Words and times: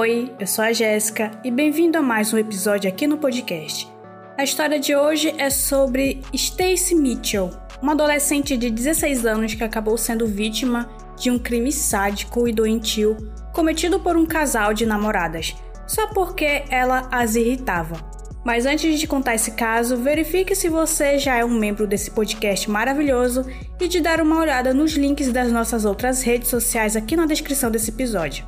Oi, 0.00 0.32
eu 0.38 0.46
sou 0.46 0.64
a 0.64 0.72
Jéssica 0.72 1.32
e 1.42 1.50
bem-vindo 1.50 1.98
a 1.98 2.00
mais 2.00 2.32
um 2.32 2.38
episódio 2.38 2.88
aqui 2.88 3.04
no 3.04 3.18
podcast. 3.18 3.92
A 4.38 4.44
história 4.44 4.78
de 4.78 4.94
hoje 4.94 5.34
é 5.36 5.50
sobre 5.50 6.22
Stacy 6.32 6.94
Mitchell, 6.94 7.50
uma 7.82 7.94
adolescente 7.94 8.56
de 8.56 8.70
16 8.70 9.26
anos 9.26 9.54
que 9.54 9.64
acabou 9.64 9.98
sendo 9.98 10.24
vítima 10.24 10.88
de 11.16 11.32
um 11.32 11.36
crime 11.36 11.72
sádico 11.72 12.46
e 12.46 12.52
doentio 12.52 13.16
cometido 13.52 13.98
por 13.98 14.16
um 14.16 14.24
casal 14.24 14.72
de 14.72 14.86
namoradas, 14.86 15.56
só 15.84 16.06
porque 16.14 16.62
ela 16.70 17.08
as 17.10 17.34
irritava. 17.34 17.96
Mas 18.44 18.66
antes 18.66 19.00
de 19.00 19.06
contar 19.08 19.34
esse 19.34 19.50
caso, 19.50 19.96
verifique 19.96 20.54
se 20.54 20.68
você 20.68 21.18
já 21.18 21.38
é 21.38 21.44
um 21.44 21.58
membro 21.58 21.88
desse 21.88 22.12
podcast 22.12 22.70
maravilhoso 22.70 23.44
e 23.80 23.88
de 23.88 24.00
dar 24.00 24.20
uma 24.20 24.38
olhada 24.38 24.72
nos 24.72 24.92
links 24.92 25.32
das 25.32 25.50
nossas 25.50 25.84
outras 25.84 26.22
redes 26.22 26.46
sociais 26.46 26.94
aqui 26.94 27.16
na 27.16 27.26
descrição 27.26 27.68
desse 27.68 27.90
episódio. 27.90 28.46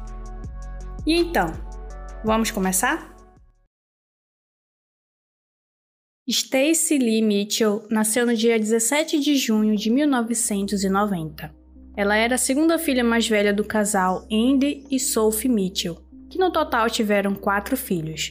E 1.10 1.14
então, 1.14 1.46
vamos 2.24 2.52
começar? 2.52 3.12
Stacy 6.24 6.98
Lee 6.98 7.20
Mitchell 7.20 7.84
nasceu 7.90 8.24
no 8.24 8.36
dia 8.36 8.56
17 8.56 9.18
de 9.18 9.34
junho 9.34 9.74
de 9.74 9.90
1990. 9.90 11.52
Ela 11.96 12.14
era 12.14 12.36
a 12.36 12.38
segunda 12.38 12.78
filha 12.78 13.02
mais 13.02 13.26
velha 13.26 13.52
do 13.52 13.64
casal 13.64 14.24
Andy 14.30 14.86
e 14.88 15.00
Sophie 15.00 15.50
Mitchell, 15.50 15.96
que 16.30 16.38
no 16.38 16.52
total 16.52 16.88
tiveram 16.88 17.34
quatro 17.34 17.76
filhos. 17.76 18.30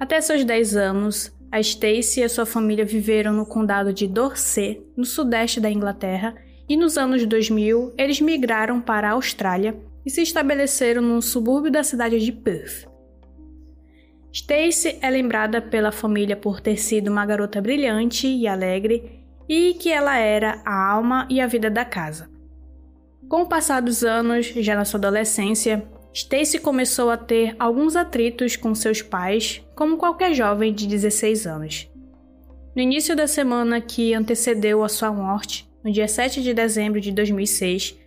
Até 0.00 0.20
seus 0.20 0.44
10 0.44 0.74
anos, 0.74 1.32
a 1.52 1.60
Stacy 1.60 2.18
e 2.18 2.24
a 2.24 2.28
sua 2.28 2.44
família 2.44 2.84
viveram 2.84 3.32
no 3.32 3.46
condado 3.46 3.92
de 3.92 4.08
Dorset, 4.08 4.84
no 4.96 5.04
sudeste 5.04 5.60
da 5.60 5.70
Inglaterra, 5.70 6.34
e 6.68 6.76
nos 6.76 6.98
anos 6.98 7.24
2000 7.24 7.94
eles 7.96 8.20
migraram 8.20 8.80
para 8.80 9.08
a 9.08 9.12
Austrália 9.12 9.80
e 10.04 10.10
se 10.10 10.22
estabeleceram 10.22 11.02
num 11.02 11.20
subúrbio 11.20 11.70
da 11.70 11.82
cidade 11.82 12.18
de 12.18 12.32
Perth. 12.32 12.88
Stacy 14.32 14.98
é 15.02 15.10
lembrada 15.10 15.60
pela 15.60 15.92
família 15.92 16.36
por 16.36 16.60
ter 16.60 16.78
sido 16.78 17.08
uma 17.10 17.26
garota 17.26 17.60
brilhante 17.60 18.26
e 18.26 18.46
alegre 18.46 19.22
e 19.48 19.74
que 19.74 19.90
ela 19.90 20.16
era 20.16 20.62
a 20.64 20.90
alma 20.90 21.26
e 21.28 21.40
a 21.40 21.46
vida 21.46 21.70
da 21.70 21.84
casa. 21.84 22.30
Com 23.28 23.42
o 23.42 23.46
passar 23.46 23.80
dos 23.80 24.02
anos, 24.02 24.46
já 24.46 24.74
na 24.74 24.84
sua 24.84 24.98
adolescência, 24.98 25.86
Stacy 26.14 26.58
começou 26.58 27.10
a 27.10 27.16
ter 27.16 27.56
alguns 27.58 27.96
atritos 27.96 28.56
com 28.56 28.74
seus 28.74 29.00
pais, 29.00 29.62
como 29.74 29.96
qualquer 29.96 30.34
jovem 30.34 30.72
de 30.72 30.86
16 30.86 31.46
anos. 31.46 31.88
No 32.74 32.82
início 32.82 33.14
da 33.14 33.26
semana 33.26 33.80
que 33.80 34.14
antecedeu 34.14 34.82
a 34.82 34.88
sua 34.88 35.12
morte, 35.12 35.70
no 35.84 35.90
dia 35.90 36.08
7 36.08 36.42
de 36.42 36.54
dezembro 36.54 37.00
de 37.00 37.12
2006, 37.12 37.98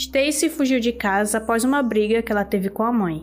Stacy 0.00 0.48
fugiu 0.48 0.80
de 0.80 0.92
casa 0.92 1.36
após 1.36 1.62
uma 1.62 1.82
briga 1.82 2.22
que 2.22 2.32
ela 2.32 2.42
teve 2.42 2.70
com 2.70 2.82
a 2.82 2.90
mãe. 2.90 3.22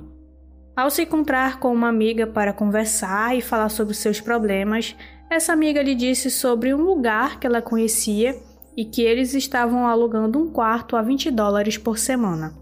Ao 0.76 0.92
se 0.92 1.02
encontrar 1.02 1.60
com 1.60 1.74
uma 1.74 1.90
amiga 1.90 2.28
para 2.28 2.54
conversar 2.54 3.36
e 3.36 3.42
falar 3.42 3.70
sobre 3.70 3.96
seus 3.96 4.22
problemas, 4.22 4.96
essa 5.28 5.52
amiga 5.52 5.82
lhe 5.82 5.96
disse 5.96 6.30
sobre 6.30 6.76
um 6.76 6.84
lugar 6.84 7.40
que 7.40 7.48
ela 7.48 7.64
conhecia 7.64 8.40
e 8.78 8.86
que 8.86 9.02
eles 9.02 9.34
estavam 9.34 9.88
alugando 9.88 10.38
um 10.38 10.52
quarto 10.52 10.96
a 10.96 11.02
20 11.02 11.32
dólares 11.32 11.80
por 11.80 11.98
semana. 11.98 12.54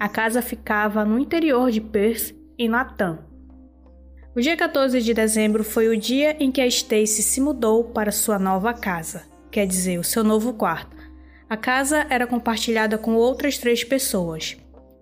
A 0.00 0.08
casa 0.08 0.42
ficava 0.42 1.04
no 1.04 1.16
interior 1.16 1.70
de 1.70 1.80
Perth, 1.80 2.34
em 2.58 2.68
Latam. 2.68 3.20
O 4.34 4.40
dia 4.40 4.56
14 4.56 5.00
de 5.00 5.14
dezembro 5.14 5.62
foi 5.62 5.86
o 5.86 5.96
dia 5.96 6.36
em 6.40 6.50
que 6.50 6.60
a 6.60 6.66
Stacy 6.66 7.22
se 7.22 7.40
mudou 7.40 7.84
para 7.84 8.10
sua 8.10 8.36
nova 8.36 8.74
casa, 8.74 9.22
quer 9.48 9.64
dizer, 9.64 9.96
o 10.00 10.04
seu 10.04 10.24
novo 10.24 10.54
quarto, 10.54 10.99
a 11.50 11.56
casa 11.56 12.06
era 12.08 12.28
compartilhada 12.28 12.96
com 12.96 13.16
outras 13.16 13.58
três 13.58 13.82
pessoas. 13.82 14.56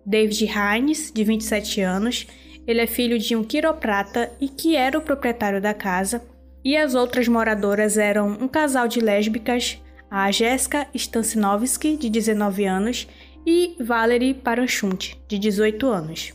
David 0.06 0.46
Hines, 0.46 1.12
de 1.12 1.22
27 1.22 1.82
anos, 1.82 2.26
ele 2.66 2.80
é 2.80 2.86
filho 2.86 3.18
de 3.18 3.36
um 3.36 3.44
quiroprata 3.44 4.32
e 4.40 4.48
que 4.48 4.74
era 4.74 4.96
o 4.96 5.02
proprietário 5.02 5.60
da 5.60 5.74
casa, 5.74 6.22
e 6.64 6.74
as 6.74 6.94
outras 6.94 7.28
moradoras 7.28 7.98
eram 7.98 8.30
um 8.30 8.48
casal 8.48 8.88
de 8.88 8.98
lésbicas, 8.98 9.78
a 10.10 10.30
Jessica 10.30 10.86
Stansinovski, 10.94 11.98
de 11.98 12.08
19 12.08 12.64
anos, 12.64 13.06
e 13.46 13.76
Valerie 13.78 14.32
Paranchunti, 14.32 15.20
de 15.28 15.38
18 15.38 15.86
anos. 15.86 16.32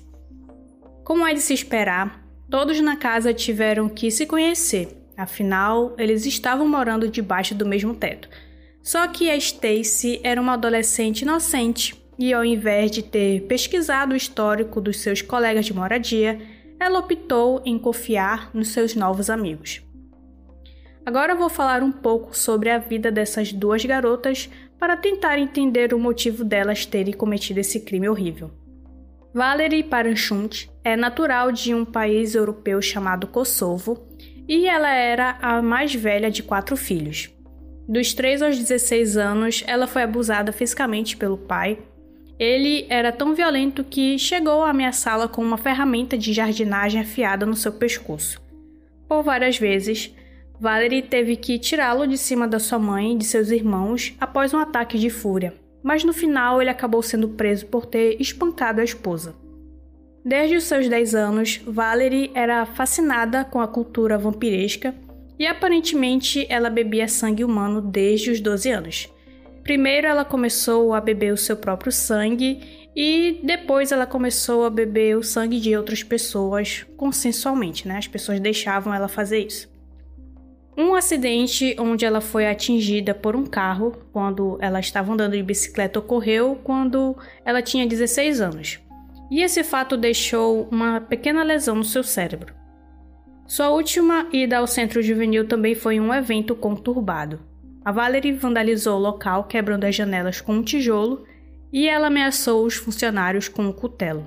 Como 1.03 1.25
é 1.25 1.34
de 1.34 1.41
se 1.41 1.56
esperar, 1.56 2.23
todos 2.52 2.79
na 2.79 2.97
casa 2.97 3.34
tiveram 3.34 3.90
que 3.90 4.12
se 4.12 4.28
conhecer, 4.28 4.96
afinal, 5.18 5.96
eles 5.97 6.28
estavam 6.28 6.68
morando 6.68 7.09
debaixo 7.09 7.56
do 7.56 7.66
mesmo 7.66 7.96
teto. 7.96 8.29
Só 8.83 9.07
que 9.07 9.29
a 9.29 9.35
Stacy 9.38 10.19
era 10.23 10.41
uma 10.41 10.53
adolescente 10.53 11.21
inocente 11.21 11.95
e, 12.19 12.33
ao 12.33 12.44
invés 12.44 12.91
de 12.91 13.01
ter 13.01 13.44
pesquisado 13.47 14.13
o 14.13 14.17
histórico 14.17 14.81
dos 14.81 14.99
seus 14.99 15.21
colegas 15.21 15.66
de 15.66 15.73
moradia, 15.73 16.39
ela 16.77 16.99
optou 16.99 17.61
em 17.66 17.79
confiar 17.79 18.51
nos 18.53 18.67
seus 18.67 18.93
novos 18.93 19.29
amigos. 19.29 19.81
Agora 21.05 21.33
vou 21.33 21.49
falar 21.49 21.81
um 21.81 21.91
pouco 21.91 22.38
sobre 22.38 22.69
a 22.69 22.77
vida 22.77 23.09
dessas 23.09 23.53
duas 23.53 23.83
garotas 23.83 24.49
para 24.77 24.97
tentar 24.97 25.39
entender 25.39 25.93
o 25.93 25.99
motivo 25.99 26.43
delas 26.43 26.85
terem 26.85 27.13
cometido 27.13 27.61
esse 27.61 27.79
crime 27.79 28.09
horrível. 28.09 28.51
Valerie 29.33 29.83
Paranchunt 29.83 30.67
é 30.83 30.95
natural 30.95 31.51
de 31.51 31.73
um 31.73 31.83
país 31.85 32.35
europeu 32.35 32.81
chamado 32.81 33.27
Kosovo 33.27 34.07
e 34.47 34.67
ela 34.67 34.93
era 34.93 35.38
a 35.41 35.61
mais 35.61 35.95
velha 35.95 36.29
de 36.29 36.43
quatro 36.43 36.75
filhos. 36.77 37.33
Dos 37.88 38.13
3 38.13 38.41
aos 38.41 38.57
16 38.57 39.17
anos, 39.17 39.63
ela 39.67 39.88
foi 39.88 40.03
abusada 40.03 40.53
fisicamente 40.53 41.17
pelo 41.17 41.38
pai. 41.38 41.79
Ele 42.39 42.85
era 42.89 43.11
tão 43.11 43.35
violento 43.35 43.83
que 43.83 44.17
chegou 44.17 44.63
a 44.63 44.69
ameaçá-la 44.69 45.27
com 45.27 45.41
uma 45.41 45.57
ferramenta 45.57 46.17
de 46.17 46.31
jardinagem 46.33 47.01
afiada 47.01 47.45
no 47.45 47.55
seu 47.55 47.73
pescoço. 47.73 48.41
Por 49.07 49.22
várias 49.22 49.57
vezes, 49.57 50.13
Valerie 50.59 51.01
teve 51.01 51.35
que 51.35 51.59
tirá-lo 51.59 52.07
de 52.07 52.17
cima 52.17 52.47
da 52.47 52.57
sua 52.57 52.79
mãe 52.79 53.13
e 53.13 53.17
de 53.17 53.25
seus 53.25 53.49
irmãos 53.49 54.16
após 54.19 54.53
um 54.53 54.57
ataque 54.57 54.97
de 54.97 55.09
fúria, 55.09 55.53
mas 55.83 56.05
no 56.05 56.13
final 56.13 56.61
ele 56.61 56.69
acabou 56.69 57.03
sendo 57.03 57.29
preso 57.29 57.66
por 57.66 57.85
ter 57.85 58.19
espancado 58.19 58.79
a 58.79 58.83
esposa. 58.83 59.35
Desde 60.25 60.55
os 60.55 60.63
seus 60.63 60.88
10 60.88 61.16
anos, 61.16 61.61
Valerie 61.67 62.31
era 62.33 62.66
fascinada 62.66 63.43
com 63.43 63.59
a 63.59 63.67
cultura 63.67 64.17
vampiresca 64.17 64.95
e 65.43 65.47
aparentemente 65.47 66.47
ela 66.47 66.69
bebia 66.69 67.05
sangue 67.05 67.43
humano 67.43 67.81
desde 67.81 68.31
os 68.31 68.39
12 68.39 68.69
anos. 68.71 69.13
Primeiro 69.61 70.07
ela 70.07 70.23
começou 70.23 70.93
a 70.93 71.01
beber 71.01 71.33
o 71.33 71.37
seu 71.37 71.57
próprio 71.57 71.91
sangue 71.91 72.87
e 72.95 73.41
depois 73.43 73.91
ela 73.91 74.05
começou 74.05 74.63
a 74.63 74.69
beber 74.69 75.17
o 75.17 75.23
sangue 75.23 75.59
de 75.59 75.75
outras 75.75 76.01
pessoas 76.01 76.85
consensualmente, 76.95 77.85
né? 77.85 77.97
As 77.97 78.07
pessoas 78.07 78.39
deixavam 78.39 78.93
ela 78.93 79.09
fazer 79.09 79.39
isso. 79.39 79.69
Um 80.77 80.95
acidente 80.95 81.75
onde 81.77 82.05
ela 82.05 82.21
foi 82.21 82.47
atingida 82.47 83.13
por 83.13 83.35
um 83.35 83.45
carro 83.45 83.91
quando 84.13 84.57
ela 84.61 84.79
estava 84.79 85.11
andando 85.11 85.33
de 85.33 85.43
bicicleta 85.43 85.99
ocorreu 85.99 86.57
quando 86.63 87.17
ela 87.43 87.61
tinha 87.61 87.85
16 87.85 88.39
anos. 88.39 88.79
E 89.29 89.41
esse 89.41 89.61
fato 89.61 89.97
deixou 89.97 90.69
uma 90.71 91.01
pequena 91.01 91.43
lesão 91.43 91.75
no 91.75 91.83
seu 91.83 92.01
cérebro. 92.01 92.62
Sua 93.53 93.69
última 93.69 94.25
ida 94.34 94.58
ao 94.58 94.66
centro 94.66 95.00
juvenil 95.00 95.47
também 95.47 95.75
foi 95.75 96.00
um 96.00 96.12
evento 96.12 96.56
conturbado. 96.56 97.40
A 97.86 97.91
Valerie 97.91 98.31
vandalizou 98.31 98.97
o 98.97 99.00
local, 99.00 99.44
quebrando 99.44 99.84
as 99.84 99.94
janelas 99.94 100.41
com 100.41 100.53
um 100.53 100.64
tijolo, 100.64 101.24
e 101.72 101.88
ela 101.88 102.08
ameaçou 102.08 102.66
os 102.66 102.74
funcionários 102.74 103.47
com 103.47 103.62
um 103.62 103.72
cutelo. 103.72 104.25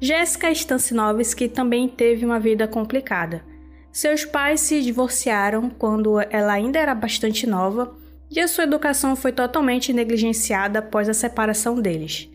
Jéssica 0.00 0.50
Stansinovski 0.50 1.48
também 1.48 1.88
teve 1.88 2.24
uma 2.24 2.40
vida 2.40 2.66
complicada. 2.66 3.44
Seus 3.92 4.24
pais 4.24 4.62
se 4.62 4.82
divorciaram 4.82 5.70
quando 5.70 6.18
ela 6.18 6.54
ainda 6.54 6.80
era 6.80 6.92
bastante 6.92 7.46
nova 7.46 7.96
e 8.28 8.40
a 8.40 8.48
sua 8.48 8.64
educação 8.64 9.14
foi 9.14 9.30
totalmente 9.30 9.92
negligenciada 9.92 10.80
após 10.80 11.08
a 11.08 11.14
separação 11.14 11.80
deles. 11.80 12.28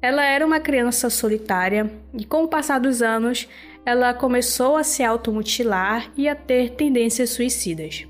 Ela 0.00 0.24
era 0.24 0.46
uma 0.46 0.60
criança 0.60 1.10
solitária 1.10 1.90
e, 2.16 2.24
com 2.24 2.44
o 2.44 2.48
passar 2.48 2.78
dos 2.78 3.02
anos, 3.02 3.48
ela 3.86 4.12
começou 4.12 4.76
a 4.76 4.82
se 4.82 5.04
automutilar 5.04 6.10
e 6.16 6.28
a 6.28 6.34
ter 6.34 6.70
tendências 6.70 7.30
suicidas. 7.30 8.04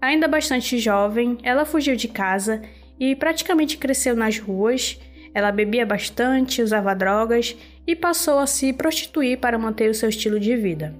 Ainda 0.00 0.26
bastante 0.26 0.78
jovem, 0.78 1.36
ela 1.42 1.66
fugiu 1.66 1.94
de 1.94 2.08
casa 2.08 2.62
e 2.98 3.14
praticamente 3.14 3.76
cresceu 3.76 4.16
nas 4.16 4.38
ruas. 4.38 4.98
Ela 5.34 5.52
bebia 5.52 5.84
bastante, 5.84 6.62
usava 6.62 6.94
drogas 6.94 7.54
e 7.86 7.94
passou 7.94 8.38
a 8.38 8.46
se 8.46 8.72
prostituir 8.72 9.38
para 9.38 9.58
manter 9.58 9.90
o 9.90 9.94
seu 9.94 10.08
estilo 10.08 10.40
de 10.40 10.56
vida. 10.56 10.94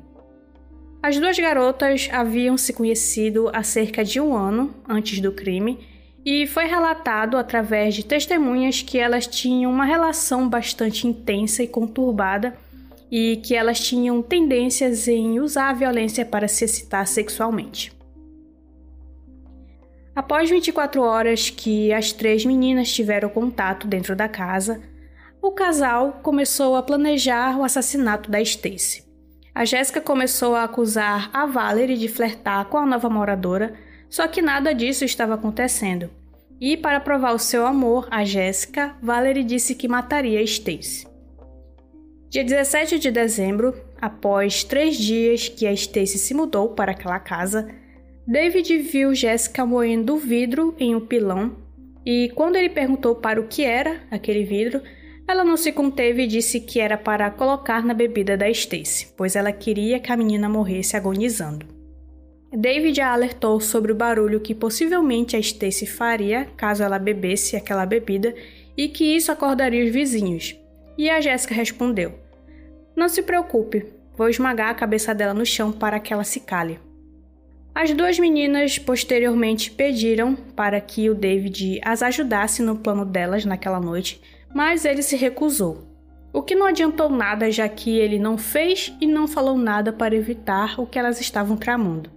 As 1.02 1.18
duas 1.18 1.38
garotas 1.38 2.06
haviam 2.12 2.58
se 2.58 2.74
conhecido 2.74 3.50
há 3.54 3.62
cerca 3.62 4.04
de 4.04 4.20
um 4.20 4.36
ano 4.36 4.74
antes 4.86 5.20
do 5.20 5.32
crime 5.32 5.78
e 6.22 6.46
foi 6.46 6.66
relatado 6.66 7.38
através 7.38 7.94
de 7.94 8.04
testemunhas 8.04 8.82
que 8.82 8.98
elas 8.98 9.26
tinham 9.26 9.70
uma 9.70 9.86
relação 9.86 10.46
bastante 10.46 11.06
intensa 11.06 11.62
e 11.62 11.68
conturbada 11.68 12.54
e 13.10 13.36
que 13.36 13.54
elas 13.54 13.80
tinham 13.80 14.22
tendências 14.22 15.08
em 15.08 15.40
usar 15.40 15.70
a 15.70 15.74
violência 15.74 16.24
para 16.24 16.48
se 16.48 16.64
excitar 16.64 17.06
sexualmente. 17.06 17.92
Após 20.14 20.50
24 20.50 21.00
horas 21.00 21.48
que 21.48 21.92
as 21.92 22.12
três 22.12 22.44
meninas 22.44 22.92
tiveram 22.92 23.28
contato 23.28 23.86
dentro 23.86 24.16
da 24.16 24.28
casa, 24.28 24.80
o 25.40 25.52
casal 25.52 26.18
começou 26.22 26.74
a 26.74 26.82
planejar 26.82 27.56
o 27.56 27.62
assassinato 27.62 28.28
da 28.28 28.40
Stacy. 28.40 29.04
A 29.54 29.64
Jéssica 29.64 30.00
começou 30.00 30.54
a 30.54 30.64
acusar 30.64 31.30
a 31.32 31.46
Valerie 31.46 31.96
de 31.96 32.08
flertar 32.08 32.64
com 32.66 32.78
a 32.78 32.86
nova 32.86 33.08
moradora, 33.08 33.74
só 34.10 34.26
que 34.26 34.42
nada 34.42 34.74
disso 34.74 35.04
estava 35.04 35.34
acontecendo. 35.34 36.10
E 36.60 36.76
para 36.76 36.98
provar 36.98 37.32
o 37.32 37.38
seu 37.38 37.64
amor 37.64 38.08
a 38.10 38.24
Jéssica, 38.24 38.96
Valerie 39.00 39.44
disse 39.44 39.74
que 39.74 39.86
mataria 39.86 40.42
Stacy. 40.42 41.06
Dia 42.30 42.44
17 42.44 42.98
de 42.98 43.10
dezembro, 43.10 43.74
após 43.98 44.62
três 44.62 44.98
dias 44.98 45.48
que 45.48 45.66
a 45.66 45.72
Stacy 45.72 46.18
se 46.18 46.34
mudou 46.34 46.68
para 46.68 46.92
aquela 46.92 47.18
casa, 47.18 47.70
David 48.26 48.80
viu 48.80 49.14
Jéssica 49.14 49.64
moendo 49.64 50.18
vidro 50.18 50.74
em 50.78 50.94
um 50.94 51.00
pilão 51.00 51.56
e, 52.04 52.30
quando 52.34 52.56
ele 52.56 52.68
perguntou 52.68 53.14
para 53.14 53.40
o 53.40 53.48
que 53.48 53.64
era 53.64 54.02
aquele 54.10 54.44
vidro, 54.44 54.82
ela 55.26 55.42
não 55.42 55.56
se 55.56 55.72
conteve 55.72 56.24
e 56.24 56.26
disse 56.26 56.60
que 56.60 56.78
era 56.78 56.98
para 56.98 57.30
colocar 57.30 57.82
na 57.82 57.94
bebida 57.94 58.36
da 58.36 58.50
Stacy, 58.50 59.06
pois 59.16 59.34
ela 59.34 59.50
queria 59.50 59.98
que 59.98 60.12
a 60.12 60.16
menina 60.16 60.50
morresse 60.50 60.98
agonizando. 60.98 61.64
David 62.52 63.00
a 63.00 63.14
alertou 63.14 63.58
sobre 63.58 63.90
o 63.90 63.96
barulho 63.96 64.40
que 64.40 64.54
possivelmente 64.54 65.34
a 65.34 65.38
Stacy 65.38 65.86
faria 65.86 66.44
caso 66.58 66.82
ela 66.82 66.98
bebesse 66.98 67.56
aquela 67.56 67.86
bebida 67.86 68.34
e 68.76 68.86
que 68.86 69.16
isso 69.16 69.32
acordaria 69.32 69.82
os 69.82 69.90
vizinhos. 69.90 70.54
E 70.98 71.08
a 71.08 71.20
Jéssica 71.20 71.54
respondeu: 71.54 72.18
Não 72.96 73.08
se 73.08 73.22
preocupe, 73.22 73.86
vou 74.16 74.28
esmagar 74.28 74.70
a 74.70 74.74
cabeça 74.74 75.14
dela 75.14 75.32
no 75.32 75.46
chão 75.46 75.70
para 75.70 76.00
que 76.00 76.12
ela 76.12 76.24
se 76.24 76.40
cale. 76.40 76.80
As 77.72 77.92
duas 77.92 78.18
meninas 78.18 78.76
posteriormente 78.76 79.70
pediram 79.70 80.34
para 80.34 80.80
que 80.80 81.08
o 81.08 81.14
David 81.14 81.80
as 81.84 82.02
ajudasse 82.02 82.60
no 82.60 82.74
plano 82.74 83.04
delas 83.04 83.44
naquela 83.44 83.78
noite, 83.78 84.20
mas 84.52 84.84
ele 84.84 85.00
se 85.00 85.16
recusou. 85.16 85.86
O 86.32 86.42
que 86.42 86.56
não 86.56 86.66
adiantou 86.66 87.08
nada, 87.08 87.48
já 87.52 87.68
que 87.68 87.96
ele 87.96 88.18
não 88.18 88.36
fez 88.36 88.92
e 89.00 89.06
não 89.06 89.28
falou 89.28 89.56
nada 89.56 89.92
para 89.92 90.16
evitar 90.16 90.80
o 90.80 90.86
que 90.86 90.98
elas 90.98 91.20
estavam 91.20 91.56
tramando. 91.56 92.10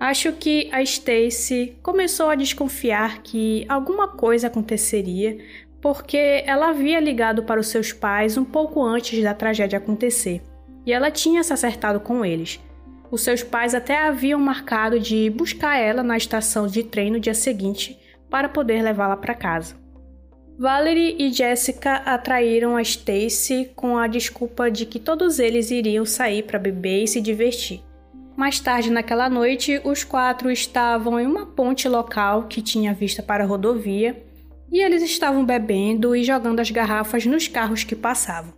Acho 0.00 0.32
que 0.32 0.68
a 0.72 0.82
Stacy 0.82 1.76
começou 1.82 2.28
a 2.28 2.34
desconfiar 2.34 3.22
que 3.22 3.64
alguma 3.68 4.08
coisa 4.08 4.48
aconteceria, 4.48 5.38
porque 5.82 6.42
ela 6.46 6.70
havia 6.70 6.98
ligado 6.98 7.42
para 7.42 7.60
os 7.60 7.66
seus 7.66 7.92
pais 7.92 8.38
um 8.38 8.44
pouco 8.44 8.82
antes 8.82 9.22
da 9.22 9.34
tragédia 9.34 9.76
acontecer, 9.76 10.40
e 10.86 10.92
ela 10.94 11.10
tinha 11.10 11.42
se 11.42 11.52
acertado 11.52 12.00
com 12.00 12.24
eles 12.24 12.58
os 13.12 13.20
seus 13.20 13.42
pais 13.42 13.74
até 13.74 13.98
haviam 13.98 14.40
marcado 14.40 14.98
de 14.98 15.28
buscar 15.28 15.78
ela 15.78 16.02
na 16.02 16.16
estação 16.16 16.66
de 16.66 16.82
trem 16.82 17.10
no 17.10 17.20
dia 17.20 17.34
seguinte 17.34 18.00
para 18.30 18.48
poder 18.48 18.80
levá-la 18.82 19.18
para 19.18 19.34
casa. 19.34 19.76
Valerie 20.58 21.16
e 21.18 21.30
Jessica 21.30 21.96
atraíram 21.96 22.74
a 22.74 22.80
Stacy 22.80 23.70
com 23.76 23.98
a 23.98 24.06
desculpa 24.06 24.70
de 24.70 24.86
que 24.86 24.98
todos 24.98 25.38
eles 25.38 25.70
iriam 25.70 26.06
sair 26.06 26.42
para 26.44 26.58
beber 26.58 27.04
e 27.04 27.06
se 27.06 27.20
divertir. 27.20 27.82
Mais 28.34 28.58
tarde 28.58 28.90
naquela 28.90 29.28
noite, 29.28 29.78
os 29.84 30.02
quatro 30.04 30.50
estavam 30.50 31.20
em 31.20 31.26
uma 31.26 31.44
ponte 31.44 31.86
local 31.86 32.44
que 32.44 32.62
tinha 32.62 32.94
vista 32.94 33.22
para 33.22 33.44
a 33.44 33.46
rodovia 33.46 34.16
e 34.72 34.80
eles 34.80 35.02
estavam 35.02 35.44
bebendo 35.44 36.16
e 36.16 36.24
jogando 36.24 36.60
as 36.60 36.70
garrafas 36.70 37.26
nos 37.26 37.46
carros 37.46 37.84
que 37.84 37.94
passavam. 37.94 38.54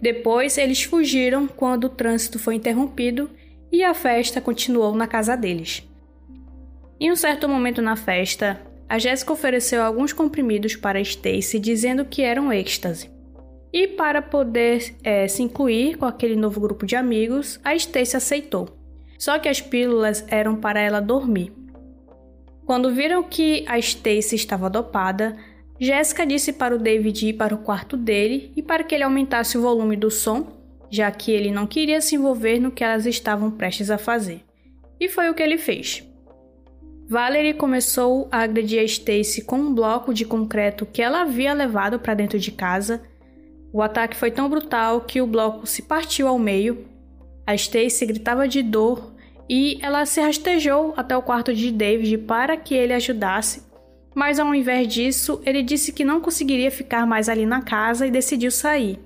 Depois, 0.00 0.56
eles 0.56 0.84
fugiram 0.84 1.48
quando 1.48 1.84
o 1.84 1.90
trânsito 1.90 2.38
foi 2.38 2.54
interrompido 2.54 3.28
e 3.70 3.82
a 3.82 3.92
festa 3.92 4.40
continuou 4.40 4.94
na 4.94 5.06
casa 5.06 5.36
deles. 5.36 5.86
Em 7.00 7.10
um 7.10 7.16
certo 7.16 7.48
momento 7.48 7.82
na 7.82 7.96
festa, 7.96 8.60
a 8.88 8.98
Jéssica 8.98 9.32
ofereceu 9.32 9.82
alguns 9.82 10.12
comprimidos 10.12 10.76
para 10.76 11.00
Stacy 11.00 11.58
dizendo 11.58 12.04
que 12.04 12.22
eram 12.22 12.52
êxtase. 12.52 13.10
E 13.72 13.88
para 13.88 14.20
poder 14.20 14.94
é, 15.02 15.26
se 15.26 15.42
incluir 15.42 15.96
com 15.96 16.04
aquele 16.04 16.36
novo 16.36 16.60
grupo 16.60 16.84
de 16.84 16.94
amigos, 16.94 17.58
a 17.64 17.74
Stacy 17.74 18.16
aceitou. 18.16 18.68
Só 19.18 19.38
que 19.38 19.48
as 19.48 19.60
pílulas 19.60 20.24
eram 20.28 20.56
para 20.56 20.80
ela 20.80 21.00
dormir. 21.00 21.52
Quando 22.66 22.94
viram 22.94 23.22
que 23.22 23.64
a 23.66 23.78
Stacy 23.78 24.36
estava 24.36 24.70
dopada, 24.70 25.36
Jéssica 25.78 26.24
disse 26.24 26.52
para 26.52 26.74
o 26.74 26.78
David 26.78 27.28
ir 27.28 27.32
para 27.34 27.54
o 27.54 27.58
quarto 27.58 27.96
dele 27.96 28.52
e 28.56 28.62
para 28.62 28.84
que 28.84 28.94
ele 28.94 29.04
aumentasse 29.04 29.58
o 29.58 29.62
volume 29.62 29.96
do 29.96 30.10
som 30.10 30.62
já 30.92 31.10
que 31.10 31.32
ele 31.32 31.50
não 31.50 31.66
queria 31.66 32.02
se 32.02 32.16
envolver 32.16 32.60
no 32.60 32.70
que 32.70 32.84
elas 32.84 33.06
estavam 33.06 33.50
prestes 33.50 33.90
a 33.90 33.96
fazer. 33.96 34.44
E 35.00 35.08
foi 35.08 35.30
o 35.30 35.34
que 35.34 35.42
ele 35.42 35.56
fez. 35.56 36.06
Valerie 37.08 37.54
começou 37.54 38.28
a 38.30 38.42
agredir 38.42 38.78
a 38.78 38.84
Stacy 38.84 39.42
com 39.42 39.56
um 39.56 39.74
bloco 39.74 40.12
de 40.12 40.26
concreto 40.26 40.84
que 40.84 41.00
ela 41.00 41.22
havia 41.22 41.54
levado 41.54 41.98
para 41.98 42.12
dentro 42.12 42.38
de 42.38 42.52
casa. 42.52 43.02
O 43.72 43.80
ataque 43.80 44.14
foi 44.14 44.30
tão 44.30 44.50
brutal 44.50 45.00
que 45.00 45.22
o 45.22 45.26
bloco 45.26 45.66
se 45.66 45.80
partiu 45.80 46.28
ao 46.28 46.38
meio. 46.38 46.84
A 47.46 47.54
Stacy 47.54 48.04
gritava 48.04 48.46
de 48.46 48.62
dor 48.62 49.14
e 49.48 49.78
ela 49.82 50.06
se 50.06 50.20
rastejou 50.20 50.94
até 50.96 51.16
o 51.16 51.22
quarto 51.22 51.54
de 51.54 51.70
David 51.70 52.18
para 52.18 52.56
que 52.56 52.74
ele 52.74 52.92
ajudasse. 52.92 53.62
Mas 54.14 54.38
ao 54.38 54.54
invés 54.54 54.88
disso, 54.88 55.40
ele 55.44 55.62
disse 55.62 55.92
que 55.92 56.04
não 56.04 56.20
conseguiria 56.20 56.70
ficar 56.70 57.06
mais 57.06 57.28
ali 57.28 57.46
na 57.46 57.62
casa 57.62 58.06
e 58.06 58.10
decidiu 58.10 58.50
sair. 58.50 58.98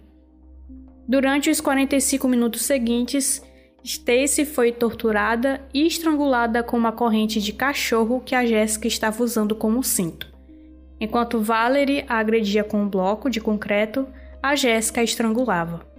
Durante 1.08 1.48
os 1.48 1.60
45 1.60 2.26
minutos 2.26 2.62
seguintes, 2.62 3.42
Stacy 3.84 4.44
foi 4.44 4.72
torturada 4.72 5.60
e 5.72 5.86
estrangulada 5.86 6.62
com 6.62 6.76
uma 6.76 6.90
corrente 6.90 7.40
de 7.40 7.52
cachorro 7.52 8.20
que 8.24 8.34
a 8.34 8.44
Jessica 8.44 8.88
estava 8.88 9.22
usando 9.22 9.54
como 9.54 9.84
cinto. 9.84 10.34
Enquanto 11.00 11.40
Valerie 11.40 12.04
a 12.08 12.18
agredia 12.18 12.64
com 12.64 12.82
um 12.82 12.88
bloco 12.88 13.30
de 13.30 13.40
concreto, 13.40 14.08
a 14.42 14.56
Jessica 14.56 15.02
estrangulava. 15.02 15.95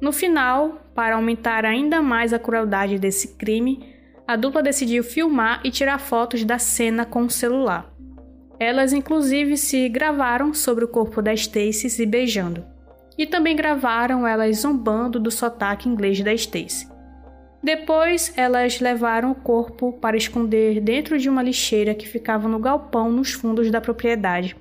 No 0.00 0.12
final, 0.12 0.80
para 0.94 1.14
aumentar 1.14 1.64
ainda 1.64 2.02
mais 2.02 2.32
a 2.32 2.38
crueldade 2.38 2.98
desse 2.98 3.36
crime, 3.36 3.94
a 4.26 4.36
dupla 4.36 4.62
decidiu 4.62 5.02
filmar 5.02 5.60
e 5.64 5.70
tirar 5.70 5.98
fotos 5.98 6.44
da 6.44 6.58
cena 6.58 7.04
com 7.04 7.24
o 7.24 7.30
celular. 7.30 7.92
Elas 8.58 8.92
inclusive 8.92 9.56
se 9.56 9.88
gravaram 9.88 10.52
sobre 10.52 10.84
o 10.84 10.88
corpo 10.88 11.22
da 11.22 11.32
Stacy 11.32 11.90
se 11.90 12.06
beijando 12.06 12.64
e 13.18 13.26
também 13.26 13.56
gravaram 13.56 14.26
elas 14.26 14.58
zombando 14.58 15.18
do 15.18 15.30
sotaque 15.30 15.88
inglês 15.88 16.20
da 16.20 16.34
Stacy. 16.34 16.88
Depois, 17.62 18.32
elas 18.36 18.78
levaram 18.80 19.30
o 19.30 19.34
corpo 19.34 19.92
para 19.94 20.16
esconder 20.16 20.80
dentro 20.80 21.18
de 21.18 21.28
uma 21.28 21.42
lixeira 21.42 21.94
que 21.94 22.06
ficava 22.06 22.48
no 22.48 22.58
galpão 22.58 23.10
nos 23.10 23.32
fundos 23.32 23.70
da 23.70 23.80
propriedade, 23.80 24.56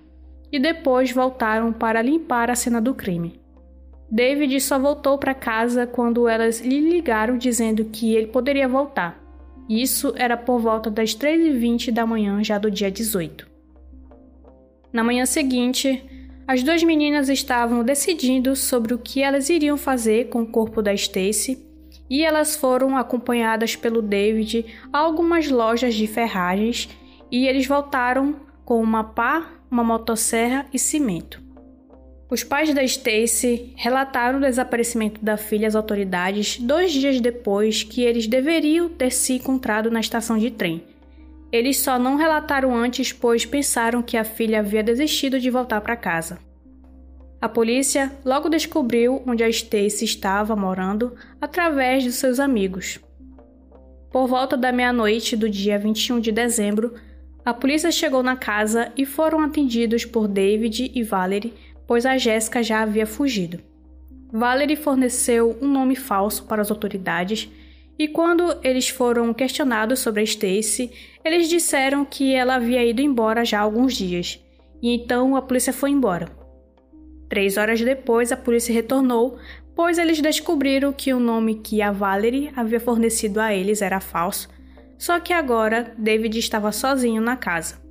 e 0.52 0.58
depois 0.58 1.12
voltaram 1.12 1.74
para 1.74 2.02
limpar 2.02 2.50
a 2.50 2.56
cena 2.56 2.82
do 2.82 2.96
crime. 2.96 3.40
David 4.10 4.62
só 4.62 4.78
voltou 4.78 5.18
para 5.18 5.34
casa 5.34 5.88
quando 5.88 6.28
elas 6.28 6.62
lhe 6.62 6.80
ligaram 6.80 7.38
dizendo 7.38 7.86
que 7.86 8.14
ele 8.14 8.28
poderia 8.28 8.68
voltar. 8.68 9.22
Isso 9.68 10.14
era 10.16 10.38
por 10.38 10.60
volta 10.60 10.92
das 10.92 11.16
3h20 11.16 11.92
da 11.92 12.06
manhã 12.06 12.44
já 12.44 12.58
do 12.58 12.70
dia 12.70 12.92
18. 12.92 13.48
Na 14.94 15.04
manhã 15.04 15.26
seguinte, 15.26 16.04
as 16.48 16.62
duas 16.62 16.84
meninas 16.84 17.28
estavam 17.28 17.84
decidindo 17.84 18.56
sobre 18.56 18.94
o 18.94 19.00
que 19.00 19.24
elas 19.24 19.50
iriam 19.50 19.78
fazer 19.78 20.30
com 20.30 20.44
o 20.44 20.48
corpo 20.48 20.82
da 20.82 20.94
Stacy 20.94 21.66
e 22.08 22.24
elas 22.24 22.56
foram 22.56 22.96
acompanhadas 22.96 23.76
pelo 23.76 24.02
David 24.02 24.66
a 24.94 25.00
algumas 25.00 25.50
lojas 25.50 25.96
de 25.96 26.06
ferragens 26.06 26.88
e 27.32 27.48
eles 27.48 27.66
voltaram 27.66 28.36
com 28.64 28.82
uma 28.82 29.04
pá, 29.04 29.50
uma 29.70 29.84
motosserra 29.84 30.68
e 30.72 30.78
cimento. 30.78 31.45
Os 32.30 32.44
pais 32.44 32.74
da 32.74 32.84
Stacy 32.84 33.74
relataram 33.76 34.40
o 34.40 34.42
desaparecimento 34.42 35.24
da 35.24 35.38
filha 35.38 35.68
às 35.68 35.76
autoridades 35.76 36.58
dois 36.58 36.92
dias 36.92 37.22
depois 37.22 37.84
que 37.84 38.02
eles 38.02 38.28
deveriam 38.28 38.90
ter 38.90 39.12
se 39.12 39.34
encontrado 39.34 39.92
na 39.92 40.00
estação 40.00 40.38
de 40.38 40.50
trem 40.50 40.84
eles 41.56 41.80
só 41.80 41.98
não 41.98 42.18
relataram 42.18 42.76
antes, 42.76 43.14
pois 43.14 43.46
pensaram 43.46 44.04
que 44.04 44.18
a 44.18 44.26
filha 44.26 44.60
havia 44.60 44.84
desistido 44.84 45.40
de 45.40 45.50
voltar 45.50 45.80
para 45.80 45.96
casa. 45.96 46.38
A 47.42 47.48
polícia 47.48 48.12
logo 48.26 48.50
descobriu 48.50 49.24
onde 49.26 49.42
a 49.42 49.48
Stacy 49.48 50.04
estava 50.04 50.54
morando 50.54 51.16
através 51.40 52.04
de 52.04 52.12
seus 52.12 52.42
amigos. 52.42 53.00
Por 54.12 54.28
volta 54.28 54.58
da 54.58 54.72
meia-noite 54.72 55.38
do 55.38 55.50
dia 55.50 55.80
21 55.80 56.20
de 56.20 56.32
dezembro, 56.32 56.94
a 57.46 57.54
polícia 57.54 57.90
chegou 57.90 58.22
na 58.22 58.36
casa 58.36 58.92
e 58.98 59.06
foram 59.06 59.40
atendidos 59.40 60.04
por 60.04 60.28
David 60.28 60.92
e 60.94 61.04
Valerie, 61.04 61.54
pois 61.88 62.06
a 62.06 62.18
Jéssica 62.18 62.64
já 62.64 62.82
havia 62.82 63.06
fugido. 63.06 63.60
Valerie 64.32 64.76
forneceu 64.76 65.58
um 65.62 65.68
nome 65.68 65.96
falso 65.96 66.44
para 66.46 66.62
as 66.62 66.70
autoridades 66.72 67.50
e 67.98 68.08
quando 68.08 68.58
eles 68.62 68.90
foram 68.90 69.34
questionados 69.34 70.00
sobre 70.00 70.24
Stacy, 70.24 70.92
eles 71.24 71.48
disseram 71.48 72.04
que 72.04 72.34
ela 72.34 72.56
havia 72.56 72.84
ido 72.84 73.02
embora 73.02 73.46
já 73.46 73.60
há 73.60 73.62
alguns 73.62 73.94
dias, 73.96 74.44
e 74.82 74.94
então 74.94 75.36
a 75.36 75.42
polícia 75.42 75.72
foi 75.72 75.92
embora. 75.92 76.30
Três 77.30 77.56
horas 77.56 77.80
depois, 77.80 78.32
a 78.32 78.38
polícia 78.38 78.74
retornou, 78.74 79.38
pois 79.74 79.98
eles 79.98 80.20
descobriram 80.20 80.92
que 80.92 81.14
o 81.14 81.20
nome 81.20 81.56
que 81.56 81.82
a 81.82 81.92
Valerie 81.92 82.52
havia 82.56 82.80
fornecido 82.80 83.40
a 83.40 83.54
eles 83.54 83.82
era 83.82 84.02
falso, 84.02 84.50
só 84.98 85.20
que 85.20 85.32
agora 85.32 85.94
David 85.98 86.38
estava 86.38 86.72
sozinho 86.74 87.22
na 87.22 87.38
casa. 87.38 87.82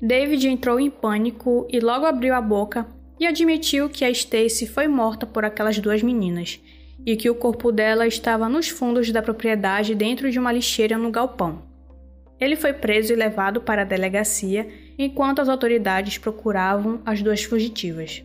David 0.00 0.48
entrou 0.48 0.80
em 0.80 0.90
pânico 0.90 1.66
e 1.70 1.80
logo 1.80 2.06
abriu 2.06 2.34
a 2.34 2.40
boca, 2.40 2.86
e 3.18 3.26
admitiu 3.26 3.88
que 3.88 4.04
a 4.04 4.10
Stacy 4.10 4.66
foi 4.66 4.88
morta 4.88 5.26
por 5.26 5.44
aquelas 5.44 5.78
duas 5.78 6.02
meninas 6.02 6.60
e 7.06 7.16
que 7.16 7.28
o 7.28 7.34
corpo 7.34 7.70
dela 7.70 8.06
estava 8.06 8.48
nos 8.48 8.68
fundos 8.68 9.10
da 9.10 9.22
propriedade 9.22 9.94
dentro 9.94 10.30
de 10.30 10.38
uma 10.38 10.52
lixeira 10.52 10.96
no 10.96 11.10
galpão. 11.10 11.62
Ele 12.40 12.56
foi 12.56 12.72
preso 12.72 13.12
e 13.12 13.16
levado 13.16 13.60
para 13.60 13.82
a 13.82 13.84
delegacia 13.84 14.68
enquanto 14.98 15.40
as 15.40 15.48
autoridades 15.48 16.18
procuravam 16.18 17.00
as 17.04 17.22
duas 17.22 17.44
fugitivas. 17.44 18.24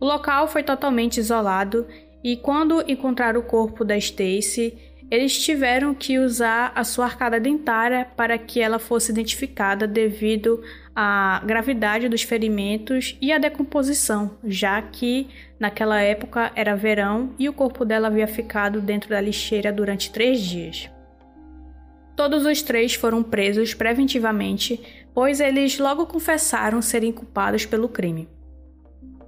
O 0.00 0.04
local 0.04 0.48
foi 0.48 0.62
totalmente 0.62 1.18
isolado 1.18 1.86
e 2.22 2.36
quando 2.36 2.84
encontraram 2.88 3.40
o 3.40 3.44
corpo 3.44 3.84
da 3.84 3.96
Stacy, 3.96 4.76
eles 5.10 5.36
tiveram 5.36 5.94
que 5.94 6.18
usar 6.18 6.72
a 6.74 6.84
sua 6.84 7.04
arcada 7.04 7.38
dentária 7.38 8.06
para 8.16 8.38
que 8.38 8.60
ela 8.60 8.78
fosse 8.78 9.12
identificada 9.12 9.86
devido 9.86 10.62
à 10.94 11.42
gravidade 11.44 12.08
dos 12.08 12.22
ferimentos 12.22 13.16
e 13.20 13.32
à 13.32 13.38
decomposição, 13.38 14.36
já 14.44 14.80
que 14.82 15.28
naquela 15.58 16.00
época 16.00 16.52
era 16.54 16.76
verão 16.76 17.34
e 17.38 17.48
o 17.48 17.52
corpo 17.52 17.84
dela 17.84 18.08
havia 18.08 18.26
ficado 18.26 18.80
dentro 18.80 19.10
da 19.10 19.20
lixeira 19.20 19.72
durante 19.72 20.12
três 20.12 20.40
dias. 20.40 20.90
Todos 22.14 22.44
os 22.44 22.60
três 22.60 22.94
foram 22.94 23.22
presos 23.22 23.72
preventivamente, 23.72 24.80
pois 25.14 25.40
eles 25.40 25.78
logo 25.78 26.06
confessaram 26.06 26.82
serem 26.82 27.10
culpados 27.10 27.64
pelo 27.64 27.88
crime. 27.88 28.28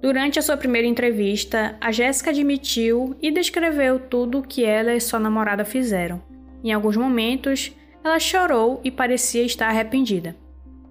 Durante 0.01 0.37
a 0.37 0.41
sua 0.41 0.55
primeira 0.55 0.87
entrevista, 0.87 1.75
a 1.81 1.91
Jéssica 1.91 2.29
admitiu 2.29 3.15
e 3.19 3.31
descreveu 3.31 3.99
tudo 3.99 4.39
o 4.39 4.43
que 4.43 4.63
ela 4.63 4.93
e 4.93 5.01
sua 5.01 5.19
namorada 5.19 5.65
fizeram. 5.65 6.21
Em 6.63 6.71
alguns 6.71 6.95
momentos, 6.95 7.75
ela 8.03 8.19
chorou 8.19 8.79
e 8.83 8.91
parecia 8.91 9.41
estar 9.41 9.67
arrependida. 9.67 10.35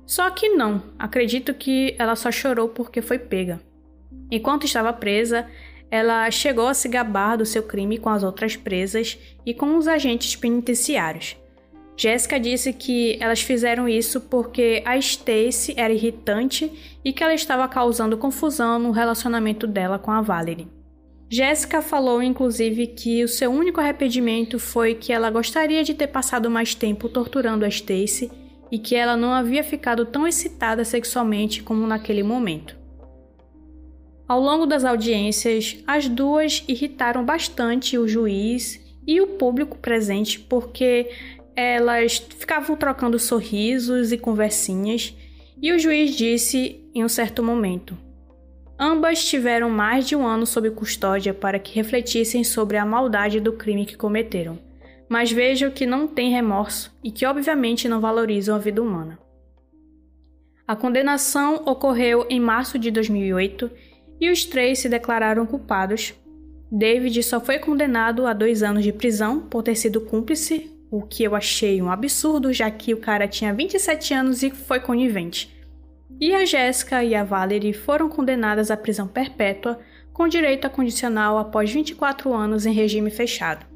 Só 0.06 0.28
que 0.30 0.50
não, 0.50 0.82
acredito 0.98 1.54
que 1.54 1.94
ela 1.98 2.14
só 2.14 2.30
chorou 2.30 2.68
porque 2.68 3.00
foi 3.00 3.18
pega. 3.18 3.60
Enquanto 4.30 4.64
estava 4.64 4.92
presa, 4.92 5.46
ela 5.90 6.30
chegou 6.30 6.66
a 6.66 6.74
se 6.74 6.88
gabar 6.88 7.36
do 7.36 7.46
seu 7.46 7.62
crime 7.62 7.98
com 7.98 8.08
as 8.08 8.22
outras 8.22 8.56
presas 8.56 9.18
e 9.46 9.54
com 9.54 9.76
os 9.76 9.86
agentes 9.86 10.36
penitenciários. 10.36 11.36
Jéssica 11.96 12.40
disse 12.40 12.72
que 12.72 13.16
elas 13.20 13.40
fizeram 13.40 13.88
isso 13.88 14.20
porque 14.20 14.82
a 14.84 14.96
Stacy 14.96 15.74
era 15.76 15.92
irritante 15.92 16.98
e 17.04 17.12
que 17.12 17.22
ela 17.22 17.34
estava 17.34 17.68
causando 17.68 18.18
confusão 18.18 18.78
no 18.80 18.90
relacionamento 18.90 19.66
dela 19.66 19.98
com 19.98 20.10
a 20.10 20.20
Valerie. 20.20 20.66
Jéssica 21.30 21.80
falou 21.80 22.22
inclusive 22.22 22.88
que 22.88 23.22
o 23.22 23.28
seu 23.28 23.50
único 23.50 23.80
arrependimento 23.80 24.58
foi 24.58 24.94
que 24.94 25.12
ela 25.12 25.30
gostaria 25.30 25.84
de 25.84 25.94
ter 25.94 26.08
passado 26.08 26.50
mais 26.50 26.74
tempo 26.74 27.08
torturando 27.08 27.64
a 27.64 27.68
Stacy 27.68 28.30
e 28.74 28.78
que 28.80 28.96
ela 28.96 29.16
não 29.16 29.32
havia 29.32 29.62
ficado 29.62 30.04
tão 30.04 30.26
excitada 30.26 30.84
sexualmente 30.84 31.62
como 31.62 31.86
naquele 31.86 32.24
momento. 32.24 32.76
Ao 34.26 34.40
longo 34.40 34.66
das 34.66 34.84
audiências, 34.84 35.76
as 35.86 36.08
duas 36.08 36.64
irritaram 36.66 37.24
bastante 37.24 37.96
o 37.96 38.08
juiz 38.08 38.84
e 39.06 39.20
o 39.20 39.28
público 39.28 39.78
presente 39.78 40.40
porque 40.40 41.08
elas 41.54 42.18
ficavam 42.36 42.74
trocando 42.74 43.16
sorrisos 43.16 44.10
e 44.10 44.18
conversinhas, 44.18 45.14
e 45.62 45.70
o 45.70 45.78
juiz 45.78 46.16
disse 46.16 46.84
em 46.92 47.04
um 47.04 47.08
certo 47.08 47.44
momento: 47.44 47.96
Ambas 48.76 49.24
tiveram 49.24 49.70
mais 49.70 50.04
de 50.04 50.16
um 50.16 50.26
ano 50.26 50.46
sob 50.46 50.68
custódia 50.72 51.32
para 51.32 51.60
que 51.60 51.76
refletissem 51.76 52.42
sobre 52.42 52.76
a 52.76 52.84
maldade 52.84 53.38
do 53.38 53.52
crime 53.52 53.86
que 53.86 53.96
cometeram, 53.96 54.58
mas 55.14 55.30
vejam 55.30 55.70
que 55.70 55.86
não 55.86 56.08
têm 56.08 56.32
remorso 56.32 56.92
e 57.00 57.08
que 57.08 57.24
obviamente 57.24 57.88
não 57.88 58.00
valorizam 58.00 58.56
a 58.56 58.58
vida 58.58 58.82
humana. 58.82 59.16
A 60.66 60.74
condenação 60.74 61.62
ocorreu 61.66 62.26
em 62.28 62.40
março 62.40 62.80
de 62.80 62.90
2008 62.90 63.70
e 64.20 64.28
os 64.28 64.44
três 64.44 64.80
se 64.80 64.88
declararam 64.88 65.46
culpados. 65.46 66.14
David 66.68 67.22
só 67.22 67.40
foi 67.40 67.60
condenado 67.60 68.26
a 68.26 68.32
dois 68.32 68.60
anos 68.64 68.82
de 68.82 68.92
prisão 68.92 69.38
por 69.42 69.62
ter 69.62 69.76
sido 69.76 70.00
cúmplice 70.00 70.68
o 70.90 71.02
que 71.02 71.22
eu 71.22 71.36
achei 71.36 71.80
um 71.80 71.92
absurdo, 71.92 72.52
já 72.52 72.68
que 72.68 72.92
o 72.92 73.00
cara 73.00 73.28
tinha 73.28 73.54
27 73.54 74.14
anos 74.14 74.42
e 74.42 74.50
foi 74.50 74.80
conivente. 74.80 75.56
E 76.20 76.34
a 76.34 76.44
Jéssica 76.44 77.04
e 77.04 77.14
a 77.14 77.22
Valerie 77.22 77.72
foram 77.72 78.08
condenadas 78.08 78.68
à 78.68 78.76
prisão 78.76 79.06
perpétua, 79.06 79.78
com 80.12 80.26
direito 80.26 80.64
a 80.64 80.70
condicional 80.70 81.38
após 81.38 81.70
24 81.70 82.34
anos 82.34 82.66
em 82.66 82.72
regime 82.72 83.10
fechado. 83.10 83.73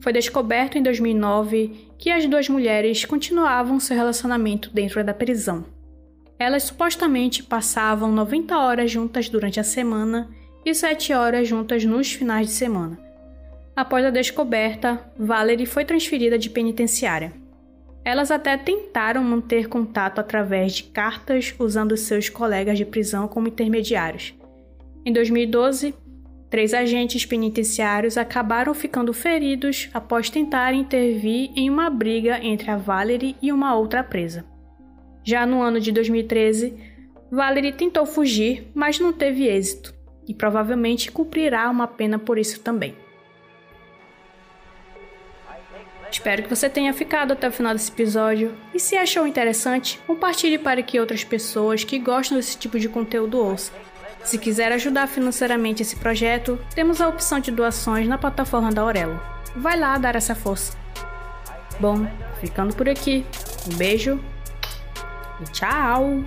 Foi 0.00 0.12
descoberto 0.12 0.78
em 0.78 0.82
2009 0.82 1.88
que 1.98 2.10
as 2.10 2.26
duas 2.26 2.48
mulheres 2.48 3.04
continuavam 3.04 3.78
seu 3.78 3.96
relacionamento 3.96 4.70
dentro 4.70 5.04
da 5.04 5.12
prisão. 5.14 5.64
Elas 6.38 6.62
supostamente 6.64 7.42
passavam 7.42 8.10
90 8.10 8.58
horas 8.58 8.90
juntas 8.90 9.28
durante 9.28 9.60
a 9.60 9.64
semana 9.64 10.30
e 10.64 10.74
7 10.74 11.12
horas 11.12 11.46
juntas 11.46 11.84
nos 11.84 12.12
finais 12.12 12.46
de 12.46 12.52
semana 12.52 13.10
Após 13.80 14.04
a 14.04 14.10
descoberta, 14.10 15.00
Valerie 15.16 15.64
foi 15.64 15.86
transferida 15.86 16.38
de 16.38 16.50
penitenciária. 16.50 17.32
Elas 18.04 18.30
até 18.30 18.54
tentaram 18.58 19.24
manter 19.24 19.68
contato 19.68 20.18
através 20.18 20.74
de 20.74 20.82
cartas 20.84 21.54
usando 21.58 21.96
seus 21.96 22.28
colegas 22.28 22.76
de 22.76 22.84
prisão 22.84 23.26
como 23.26 23.48
intermediários. 23.48 24.34
Em 25.02 25.10
2012, 25.12 25.94
três 26.50 26.74
agentes 26.74 27.24
penitenciários 27.24 28.18
acabaram 28.18 28.74
ficando 28.74 29.12
feridos 29.12 29.88
após 29.94 30.28
tentarem 30.28 30.80
intervir 30.80 31.52
em 31.54 31.70
uma 31.70 31.88
briga 31.88 32.40
entre 32.42 32.70
a 32.70 32.76
Valerie 32.76 33.36
e 33.40 33.52
uma 33.52 33.76
outra 33.76 34.02
presa. 34.02 34.44
Já 35.22 35.46
no 35.46 35.62
ano 35.62 35.80
de 35.80 35.92
2013, 35.92 36.74
Valerie 37.30 37.72
tentou 37.72 38.04
fugir, 38.04 38.68
mas 38.74 38.98
não 38.98 39.12
teve 39.12 39.46
êxito 39.46 39.94
e 40.26 40.34
provavelmente 40.34 41.12
cumprirá 41.12 41.70
uma 41.70 41.86
pena 41.86 42.18
por 42.18 42.36
isso 42.36 42.60
também. 42.60 42.96
Espero 46.10 46.42
que 46.42 46.48
você 46.48 46.68
tenha 46.68 46.92
ficado 46.92 47.32
até 47.32 47.46
o 47.46 47.52
final 47.52 47.72
desse 47.72 47.92
episódio 47.92 48.52
e 48.74 48.80
se 48.80 48.96
achou 48.96 49.28
interessante, 49.28 50.00
compartilhe 50.06 50.58
para 50.58 50.82
que 50.82 50.98
outras 50.98 51.22
pessoas 51.22 51.84
que 51.84 52.00
gostam 52.00 52.36
desse 52.36 52.58
tipo 52.58 52.80
de 52.80 52.88
conteúdo 52.88 53.38
ouçam. 53.38 53.89
Se 54.24 54.38
quiser 54.38 54.70
ajudar 54.72 55.08
financeiramente 55.08 55.82
esse 55.82 55.96
projeto, 55.96 56.58
temos 56.74 57.00
a 57.00 57.08
opção 57.08 57.40
de 57.40 57.50
doações 57.50 58.06
na 58.06 58.18
plataforma 58.18 58.70
da 58.70 58.82
Aurelo. 58.82 59.20
Vai 59.56 59.78
lá 59.78 59.98
dar 59.98 60.14
essa 60.14 60.34
força. 60.34 60.76
Bom, 61.80 62.06
ficando 62.40 62.74
por 62.74 62.88
aqui. 62.88 63.24
Um 63.72 63.76
beijo 63.76 64.20
e 65.40 65.44
tchau! 65.52 66.22